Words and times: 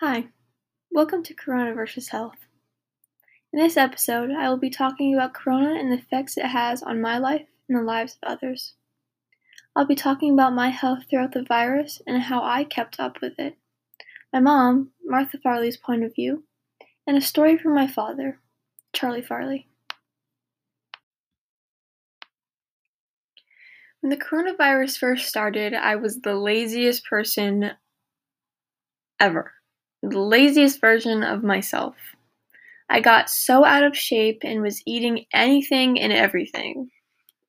Hi, 0.00 0.26
welcome 0.90 1.22
to 1.22 1.34
Corona 1.34 1.72
versus 1.72 2.08
Health. 2.08 2.48
In 3.52 3.60
this 3.60 3.76
episode, 3.76 4.32
I 4.32 4.48
will 4.48 4.56
be 4.56 4.68
talking 4.68 5.14
about 5.14 5.34
Corona 5.34 5.78
and 5.78 5.92
the 5.92 5.98
effects 5.98 6.36
it 6.36 6.46
has 6.46 6.82
on 6.82 7.00
my 7.00 7.16
life 7.16 7.46
and 7.68 7.78
the 7.78 7.82
lives 7.82 8.18
of 8.20 8.32
others. 8.32 8.74
I'll 9.76 9.86
be 9.86 9.94
talking 9.94 10.32
about 10.32 10.52
my 10.52 10.70
health 10.70 11.04
throughout 11.08 11.30
the 11.30 11.44
virus 11.44 12.02
and 12.08 12.20
how 12.20 12.42
I 12.42 12.64
kept 12.64 12.98
up 12.98 13.20
with 13.22 13.38
it, 13.38 13.56
my 14.32 14.40
mom, 14.40 14.90
Martha 15.04 15.38
Farley's 15.38 15.76
point 15.76 16.02
of 16.02 16.12
view, 16.12 16.42
and 17.06 17.16
a 17.16 17.20
story 17.20 17.56
from 17.56 17.72
my 17.72 17.86
father, 17.86 18.40
Charlie 18.92 19.22
Farley. 19.22 19.68
When 24.00 24.10
the 24.10 24.16
coronavirus 24.16 24.98
first 24.98 25.28
started, 25.28 25.72
I 25.72 25.94
was 25.94 26.20
the 26.20 26.34
laziest 26.34 27.04
person 27.04 27.70
ever. 29.20 29.52
The 30.10 30.18
laziest 30.18 30.80
version 30.80 31.22
of 31.22 31.42
myself. 31.42 31.96
I 32.90 33.00
got 33.00 33.30
so 33.30 33.64
out 33.64 33.84
of 33.84 33.96
shape 33.96 34.40
and 34.44 34.60
was 34.60 34.82
eating 34.86 35.24
anything 35.32 35.98
and 35.98 36.12
everything. 36.12 36.90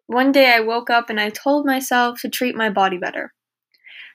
One 0.07 0.31
day 0.31 0.53
I 0.53 0.61
woke 0.61 0.89
up 0.89 1.09
and 1.09 1.19
I 1.19 1.29
told 1.31 1.65
myself 1.65 2.21
to 2.21 2.29
treat 2.29 2.55
my 2.55 2.69
body 2.69 2.97
better. 2.97 3.33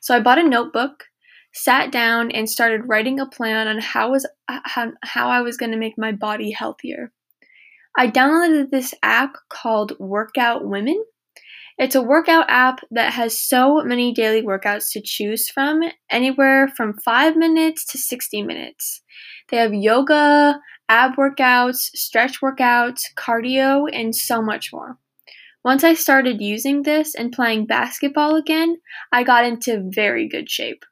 So 0.00 0.16
I 0.16 0.20
bought 0.20 0.38
a 0.38 0.48
notebook, 0.48 1.04
sat 1.52 1.92
down, 1.92 2.30
and 2.30 2.48
started 2.48 2.88
writing 2.88 3.20
a 3.20 3.26
plan 3.26 3.68
on 3.68 3.78
how 3.78 4.12
was 4.12 4.26
how, 4.48 4.92
how 5.02 5.28
I 5.28 5.42
was 5.42 5.58
going 5.58 5.72
to 5.72 5.76
make 5.76 5.98
my 5.98 6.12
body 6.12 6.50
healthier. 6.50 7.12
I 7.98 8.08
downloaded 8.08 8.70
this 8.70 8.94
app 9.02 9.36
called 9.50 9.98
Workout 9.98 10.64
Women 10.64 11.04
it's 11.80 11.94
a 11.94 12.02
workout 12.02 12.44
app 12.50 12.80
that 12.90 13.14
has 13.14 13.38
so 13.38 13.82
many 13.82 14.12
daily 14.12 14.42
workouts 14.42 14.92
to 14.92 15.00
choose 15.00 15.48
from, 15.48 15.80
anywhere 16.10 16.68
from 16.76 16.98
5 17.02 17.36
minutes 17.36 17.86
to 17.86 17.96
60 17.96 18.42
minutes. 18.42 19.00
They 19.48 19.56
have 19.56 19.72
yoga, 19.72 20.60
ab 20.90 21.12
workouts, 21.16 21.78
stretch 21.94 22.42
workouts, 22.42 23.00
cardio, 23.16 23.88
and 23.90 24.14
so 24.14 24.42
much 24.42 24.74
more. 24.74 24.98
Once 25.64 25.82
I 25.82 25.94
started 25.94 26.42
using 26.42 26.82
this 26.82 27.14
and 27.14 27.32
playing 27.32 27.64
basketball 27.64 28.36
again, 28.36 28.76
I 29.10 29.22
got 29.22 29.46
into 29.46 29.88
very 29.88 30.28
good 30.28 30.50
shape. 30.50 30.84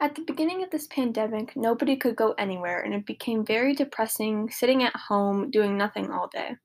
At 0.00 0.16
the 0.16 0.22
beginning 0.26 0.62
of 0.62 0.68
this 0.68 0.86
pandemic, 0.88 1.56
nobody 1.56 1.96
could 1.96 2.14
go 2.14 2.34
anywhere, 2.36 2.82
and 2.82 2.92
it 2.92 3.06
became 3.06 3.42
very 3.42 3.74
depressing 3.74 4.50
sitting 4.50 4.82
at 4.82 4.94
home 4.94 5.50
doing 5.50 5.78
nothing 5.78 6.10
all 6.10 6.28
day. 6.28 6.56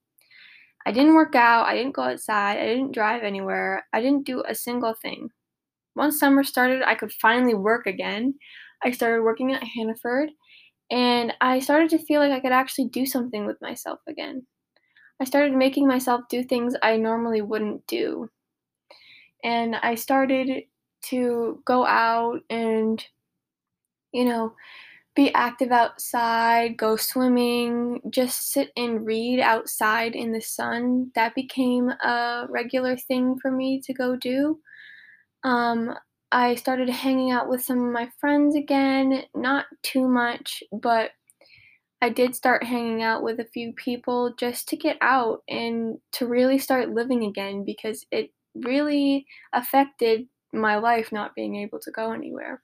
I 0.86 0.92
didn't 0.92 1.16
work 1.16 1.36
out, 1.36 1.68
I 1.68 1.76
didn't 1.76 1.96
go 1.96 2.04
outside, 2.04 2.58
I 2.58 2.66
didn't 2.68 2.94
drive 2.94 3.24
anywhere, 3.24 3.86
I 3.94 4.02
didn't 4.02 4.26
do 4.26 4.44
a 4.48 4.56
single 4.56 4.94
thing. 4.94 5.30
Once 5.96 6.20
summer 6.20 6.44
started, 6.44 6.82
I 6.84 6.96
could 6.96 7.12
finally 7.14 7.54
work 7.54 7.86
again. 7.86 8.36
I 8.84 8.92
started 8.92 9.24
working 9.24 9.54
at 9.54 9.64
Hannaford, 9.64 10.32
and 10.90 11.34
I 11.42 11.60
started 11.60 11.90
to 11.92 12.06
feel 12.06 12.22
like 12.22 12.32
I 12.32 12.40
could 12.40 12.54
actually 12.54 12.88
do 12.90 13.06
something 13.06 13.46
with 13.46 13.62
myself 13.62 14.00
again. 14.08 14.46
I 15.22 15.26
started 15.26 15.54
making 15.54 15.88
myself 15.88 16.22
do 16.30 16.44
things 16.44 16.76
I 16.82 16.98
normally 16.98 17.42
wouldn't 17.42 17.86
do. 17.88 18.30
And 19.44 19.76
I 19.76 19.96
started 19.96 20.64
to 21.06 21.62
go 21.66 21.86
out 21.86 22.40
and, 22.50 23.04
you 24.14 24.26
know, 24.26 24.54
be 25.20 25.34
active 25.34 25.70
outside, 25.70 26.78
go 26.78 26.96
swimming, 26.96 28.00
just 28.10 28.54
sit 28.54 28.72
and 28.78 29.06
read 29.06 29.42
outside 29.42 30.16
in 30.16 30.32
the 30.32 30.40
sun. 30.40 31.12
That 31.14 31.36
became 31.36 31.90
a 31.90 32.46
regular 32.50 32.96
thing 32.96 33.38
for 33.42 33.52
me 33.52 33.82
to 33.82 33.94
go 33.94 34.16
do. 34.16 34.60
Um, 35.44 35.94
I 36.32 36.56
started 36.56 36.90
hanging 36.90 37.32
out 37.32 37.50
with 37.50 37.62
some 37.62 37.86
of 37.86 37.92
my 37.92 38.10
friends 38.22 38.56
again, 38.56 39.24
not 39.36 39.66
too 39.84 40.08
much, 40.08 40.64
but 40.72 41.12
I 42.02 42.08
did 42.08 42.34
start 42.34 42.64
hanging 42.64 43.04
out 43.04 43.22
with 43.22 43.42
a 43.42 43.52
few 43.54 43.74
people 43.74 44.34
just 44.40 44.70
to 44.70 44.78
get 44.78 44.96
out 45.02 45.44
and 45.50 45.98
to 46.14 46.28
really 46.28 46.60
start 46.60 46.92
living 46.92 47.26
again 47.26 47.66
because 47.66 48.06
it 48.10 48.32
really 48.56 49.26
affected 49.52 50.28
my 50.54 50.78
life 50.78 51.12
not 51.12 51.36
being 51.36 51.58
able 51.58 51.80
to 51.80 51.92
go 51.92 52.14
anywhere. 52.14 52.62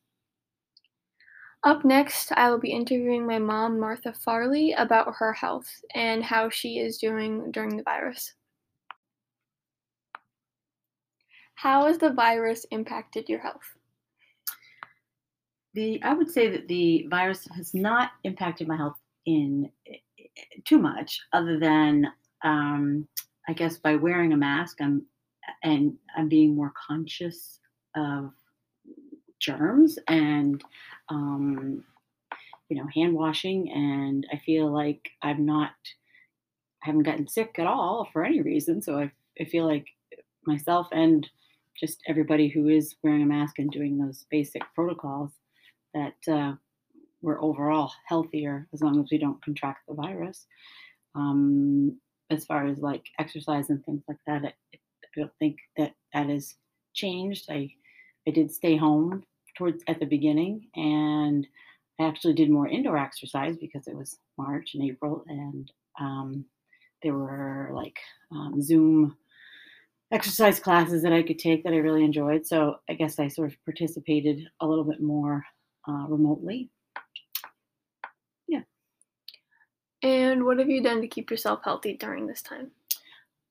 Up 1.65 1.83
next, 1.83 2.31
I 2.33 2.51
will 2.51 2.59
be 2.59 2.69
interviewing 2.69 3.25
my 3.25 3.39
mom, 3.39 3.79
Martha 3.79 4.13
Farley, 4.13 4.73
about 4.73 5.15
her 5.17 5.33
health 5.33 5.67
and 5.95 6.23
how 6.23 6.47
she 6.47 6.77
is 6.77 6.99
doing 6.99 7.49
during 7.51 7.75
the 7.75 7.81
virus. 7.81 8.35
How 11.55 11.87
has 11.87 11.97
the 11.97 12.11
virus 12.11 12.67
impacted 12.69 13.27
your 13.27 13.39
health? 13.39 13.63
The 15.73 16.01
I 16.03 16.13
would 16.13 16.29
say 16.29 16.51
that 16.51 16.67
the 16.67 17.07
virus 17.09 17.47
has 17.55 17.73
not 17.73 18.11
impacted 18.23 18.67
my 18.67 18.77
health 18.77 18.99
in 19.25 19.71
too 20.65 20.77
much, 20.77 21.19
other 21.33 21.57
than 21.57 22.05
um, 22.43 23.07
I 23.47 23.53
guess 23.53 23.79
by 23.79 23.95
wearing 23.95 24.33
a 24.33 24.37
mask, 24.37 24.77
I'm 24.81 25.03
and 25.63 25.95
I'm 26.15 26.29
being 26.29 26.55
more 26.55 26.73
conscious 26.87 27.59
of 27.95 28.31
germs 29.45 30.00
and 30.07 30.63
um, 31.09 31.83
you 32.69 32.78
know 32.78 32.88
hand 32.94 33.13
washing 33.13 33.72
and 33.72 34.25
i 34.33 34.38
feel 34.44 34.72
like 34.72 35.11
i'm 35.22 35.45
not 35.45 35.72
i 36.83 36.88
haven't 36.88 37.03
gotten 37.03 37.28
sick 37.28 37.56
at 37.59 37.67
all 37.67 38.09
for 38.11 38.25
any 38.25 38.41
reason 38.41 38.81
so 38.81 38.97
i, 38.97 39.11
I 39.39 39.45
feel 39.45 39.67
like 39.67 39.85
myself 40.47 40.88
and 40.91 41.28
just 41.79 42.01
everybody 42.07 42.47
who 42.47 42.67
is 42.69 42.95
wearing 43.03 43.22
a 43.22 43.25
mask 43.25 43.59
and 43.59 43.69
doing 43.69 43.97
those 43.97 44.25
basic 44.31 44.61
protocols 44.73 45.31
that 45.94 46.16
uh, 46.31 46.53
we're 47.22 47.41
overall 47.41 47.91
healthier 48.06 48.67
as 48.73 48.81
long 48.81 49.00
as 49.01 49.07
we 49.12 49.17
don't 49.17 49.44
contract 49.44 49.79
the 49.88 49.94
virus. 49.94 50.45
Um, 51.16 52.00
as 52.29 52.45
far 52.45 52.66
as 52.66 52.79
like 52.79 53.06
exercise 53.19 53.69
and 53.69 53.83
things 53.85 54.03
like 54.07 54.17
that 54.25 54.44
I, 54.44 54.53
I 54.73 54.77
don't 55.16 55.31
think 55.39 55.57
that 55.77 55.94
that 56.13 56.29
has 56.29 56.56
changed. 56.94 57.45
I 57.50 57.72
I 58.27 58.31
did 58.31 58.51
stay 58.51 58.75
home 58.75 59.23
towards 59.55 59.83
at 59.88 59.99
the 59.99 60.05
beginning, 60.05 60.67
and 60.75 61.47
I 61.99 62.05
actually 62.05 62.33
did 62.33 62.49
more 62.49 62.67
indoor 62.67 62.97
exercise 62.97 63.57
because 63.57 63.88
it 63.88 63.95
was 63.95 64.19
March 64.38 64.75
and 64.75 64.83
April, 64.83 65.23
and 65.27 65.71
um, 65.99 66.45
there 67.01 67.13
were 67.13 67.71
like 67.73 67.97
um, 68.31 68.61
Zoom 68.61 69.17
exercise 70.11 70.59
classes 70.59 71.03
that 71.03 71.13
I 71.13 71.23
could 71.23 71.39
take 71.39 71.63
that 71.63 71.73
I 71.73 71.77
really 71.77 72.03
enjoyed. 72.03 72.45
So 72.45 72.77
I 72.89 72.94
guess 72.94 73.19
I 73.19 73.27
sort 73.27 73.51
of 73.51 73.65
participated 73.65 74.47
a 74.59 74.67
little 74.67 74.83
bit 74.83 75.01
more 75.01 75.44
uh, 75.88 76.05
remotely. 76.07 76.69
Yeah. 78.47 78.61
And 80.03 80.45
what 80.45 80.59
have 80.59 80.69
you 80.69 80.83
done 80.83 81.01
to 81.01 81.07
keep 81.07 81.31
yourself 81.31 81.61
healthy 81.63 81.97
during 81.97 82.27
this 82.27 82.41
time? 82.41 82.71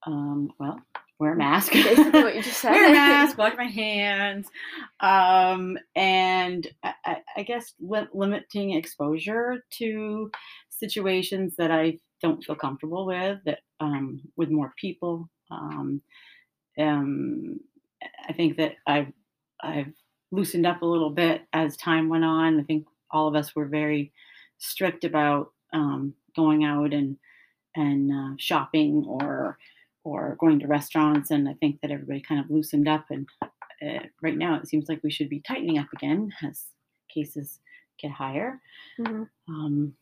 Um, 0.07 0.53
well, 0.59 0.81
wear 1.19 1.33
a 1.33 1.37
mask. 1.37 1.73
Basically, 1.73 2.23
what 2.23 2.35
you 2.35 2.43
just 2.43 2.61
said. 2.61 2.73
wear 2.73 2.89
a 2.91 2.93
mask, 2.93 3.39
wash 3.39 3.57
my 3.57 3.67
hands, 3.67 4.49
um, 5.01 5.79
and 5.95 6.67
I, 6.83 7.19
I 7.37 7.43
guess 7.43 7.75
li- 7.81 8.09
limiting 8.13 8.73
exposure 8.73 9.65
to 9.79 10.31
situations 10.71 11.55
that 11.57 11.71
I 11.71 11.99
don't 12.23 12.43
feel 12.43 12.57
comfortable 12.57 13.07
with, 13.07 13.39
that 13.45 13.61
um, 13.81 14.21
with 14.37 14.51
more 14.51 14.73
people. 14.79 15.29
Um, 15.51 16.03
um, 16.79 17.61
I 18.29 18.33
think 18.33 18.57
that 18.57 18.75
I've 18.87 19.13
I've 19.63 19.93
loosened 20.31 20.67
up 20.67 20.83
a 20.83 20.87
little 20.87 21.11
bit 21.11 21.43
as 21.53 21.77
time 21.77 22.09
went 22.09 22.25
on. 22.25 22.61
I 22.61 22.63
think 22.65 22.87
all 23.11 23.29
of 23.29 23.35
us 23.35 23.55
were 23.55 23.67
very 23.67 24.13
strict 24.59 25.05
about 25.05 25.53
um, 25.73 26.15
going 26.35 26.65
out 26.65 26.93
and 26.93 27.17
and 27.77 28.13
uh, 28.13 28.35
shopping 28.39 29.05
or 29.07 29.59
or 30.05 30.37
going 30.39 30.61
to 30.61 30.67
restaurants. 30.67 31.31
And 31.31 31.49
I 31.49 31.55
think 31.55 31.81
that 31.81 31.91
everybody 31.91 32.21
kind 32.21 32.41
of 32.41 32.51
loosened 32.51 32.89
up. 32.89 33.07
And 33.11 33.27
uh, 33.43 34.05
right 34.23 34.37
now, 34.37 34.57
it 34.57 34.69
seems 34.69 34.89
like 34.89 35.01
we 35.03 35.11
should 35.11 35.29
be 35.29 35.41
tightening 35.41 35.79
up 35.79 35.89
again 35.95 36.33
as 36.43 36.65
cases 37.13 37.61
get 38.01 38.11
higher. 38.13 38.61
Mm-hmm. 39.01 39.25
Um, 39.49 39.95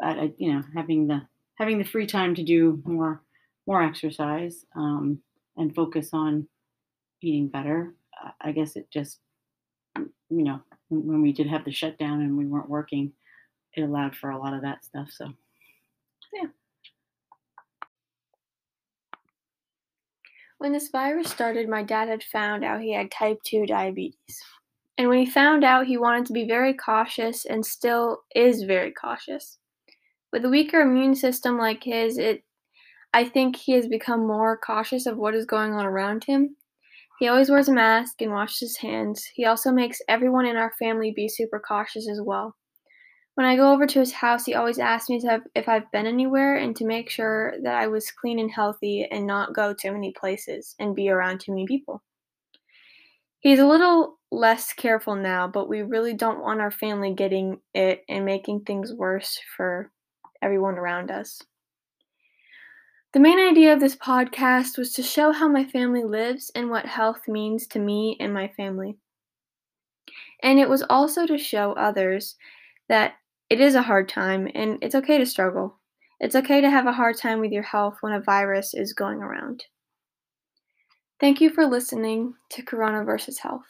but 0.00 0.18
I, 0.18 0.32
you 0.38 0.52
know, 0.52 0.62
having 0.74 1.06
the 1.06 1.22
having 1.56 1.78
the 1.78 1.84
free 1.84 2.06
time 2.06 2.34
to 2.34 2.42
do 2.42 2.82
more 2.84 3.22
more 3.66 3.82
exercise 3.82 4.64
um, 4.76 5.20
and 5.56 5.74
focus 5.74 6.10
on 6.12 6.46
eating 7.22 7.48
better. 7.48 7.94
I 8.40 8.52
guess 8.52 8.76
it 8.76 8.90
just, 8.90 9.18
you 9.96 10.08
know, 10.30 10.60
when 10.88 11.22
we 11.22 11.32
did 11.32 11.46
have 11.48 11.64
the 11.64 11.72
shutdown 11.72 12.20
and 12.20 12.36
we 12.36 12.46
weren't 12.46 12.68
working, 12.68 13.12
it 13.74 13.82
allowed 13.82 14.16
for 14.16 14.30
a 14.30 14.38
lot 14.38 14.54
of 14.54 14.62
that 14.62 14.84
stuff. 14.84 15.08
So, 15.10 15.32
yeah. 16.32 16.48
When 20.58 20.72
this 20.72 20.88
virus 20.88 21.30
started, 21.30 21.68
my 21.68 21.82
dad 21.82 22.08
had 22.08 22.22
found 22.22 22.64
out 22.64 22.80
he 22.80 22.94
had 22.94 23.10
type 23.10 23.42
2 23.44 23.66
diabetes. 23.66 24.42
And 24.98 25.08
when 25.08 25.18
he 25.18 25.26
found 25.26 25.64
out, 25.64 25.86
he 25.86 25.98
wanted 25.98 26.26
to 26.26 26.32
be 26.32 26.46
very 26.46 26.72
cautious 26.72 27.44
and 27.44 27.64
still 27.64 28.22
is 28.34 28.62
very 28.62 28.92
cautious. 28.92 29.58
With 30.32 30.44
a 30.44 30.48
weaker 30.48 30.80
immune 30.80 31.14
system 31.14 31.58
like 31.58 31.84
his, 31.84 32.16
it 32.18 32.42
I 33.12 33.24
think 33.24 33.56
he 33.56 33.72
has 33.72 33.86
become 33.86 34.26
more 34.26 34.58
cautious 34.58 35.06
of 35.06 35.16
what 35.16 35.34
is 35.34 35.46
going 35.46 35.72
on 35.72 35.86
around 35.86 36.24
him. 36.24 36.56
He 37.18 37.28
always 37.28 37.48
wears 37.48 37.68
a 37.68 37.72
mask 37.72 38.20
and 38.20 38.30
washes 38.30 38.58
his 38.58 38.76
hands. 38.76 39.24
He 39.34 39.46
also 39.46 39.72
makes 39.72 40.02
everyone 40.08 40.44
in 40.44 40.56
our 40.56 40.72
family 40.78 41.12
be 41.16 41.28
super 41.28 41.58
cautious 41.58 42.08
as 42.08 42.20
well. 42.22 42.56
When 43.36 43.44
I 43.44 43.56
go 43.56 43.70
over 43.70 43.86
to 43.86 44.00
his 44.00 44.12
house, 44.12 44.46
he 44.46 44.54
always 44.54 44.78
asks 44.78 45.10
me 45.10 45.20
if 45.54 45.68
I've 45.68 45.92
been 45.92 46.06
anywhere 46.06 46.56
and 46.56 46.74
to 46.76 46.86
make 46.86 47.10
sure 47.10 47.52
that 47.62 47.74
I 47.74 47.86
was 47.86 48.10
clean 48.10 48.38
and 48.38 48.50
healthy 48.50 49.06
and 49.10 49.26
not 49.26 49.54
go 49.54 49.74
too 49.74 49.92
many 49.92 50.14
places 50.18 50.74
and 50.78 50.96
be 50.96 51.10
around 51.10 51.40
too 51.40 51.52
many 51.52 51.66
people. 51.66 52.02
He's 53.40 53.58
a 53.58 53.66
little 53.66 54.18
less 54.32 54.72
careful 54.72 55.16
now, 55.16 55.46
but 55.48 55.68
we 55.68 55.82
really 55.82 56.14
don't 56.14 56.40
want 56.40 56.62
our 56.62 56.70
family 56.70 57.12
getting 57.12 57.60
it 57.74 58.04
and 58.08 58.24
making 58.24 58.62
things 58.62 58.94
worse 58.94 59.38
for 59.54 59.92
everyone 60.40 60.78
around 60.78 61.10
us. 61.10 61.42
The 63.12 63.20
main 63.20 63.38
idea 63.38 63.74
of 63.74 63.80
this 63.80 63.96
podcast 63.96 64.78
was 64.78 64.94
to 64.94 65.02
show 65.02 65.30
how 65.32 65.46
my 65.46 65.64
family 65.66 66.04
lives 66.04 66.50
and 66.54 66.70
what 66.70 66.86
health 66.86 67.28
means 67.28 67.66
to 67.66 67.78
me 67.78 68.16
and 68.18 68.32
my 68.32 68.48
family. 68.48 68.96
And 70.42 70.58
it 70.58 70.70
was 70.70 70.82
also 70.88 71.26
to 71.26 71.36
show 71.36 71.74
others 71.74 72.36
that 72.88 73.16
it 73.48 73.60
is 73.60 73.74
a 73.74 73.82
hard 73.82 74.08
time 74.08 74.48
and 74.54 74.78
it's 74.82 74.94
okay 74.94 75.18
to 75.18 75.26
struggle. 75.26 75.78
It's 76.18 76.34
okay 76.34 76.60
to 76.60 76.70
have 76.70 76.86
a 76.86 76.92
hard 76.92 77.16
time 77.18 77.40
with 77.40 77.52
your 77.52 77.62
health 77.62 77.98
when 78.00 78.12
a 78.12 78.20
virus 78.20 78.74
is 78.74 78.92
going 78.92 79.22
around. 79.22 79.64
Thank 81.20 81.40
you 81.40 81.50
for 81.50 81.66
listening 81.66 82.34
to 82.50 82.62
Corona 82.62 83.04
versus 83.04 83.38
Health. 83.38 83.66